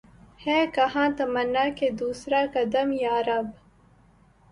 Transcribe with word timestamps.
ہے 0.45 0.59
کہاں 0.75 1.07
تمنا 1.17 1.65
کا 1.79 1.87
دوسرا 1.99 2.41
قدم 2.53 2.87
یا 3.01 3.15
رب 3.27 3.47